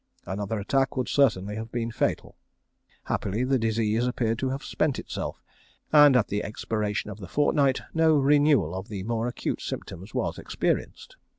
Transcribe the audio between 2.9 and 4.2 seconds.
Happily the disease